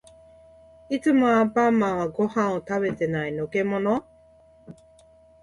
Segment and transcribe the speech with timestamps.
[0.89, 3.33] いつもアンパンマンはご飯を食べてない。
[3.33, 4.03] のけもの？